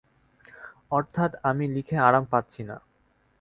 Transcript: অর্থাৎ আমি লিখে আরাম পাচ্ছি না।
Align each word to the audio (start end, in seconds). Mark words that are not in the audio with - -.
অর্থাৎ 0.91 1.31
আমি 1.43 1.65
লিখে 1.67 1.97
আরাম 1.97 2.23
পাচ্ছি 2.25 2.61
না। 2.63 2.75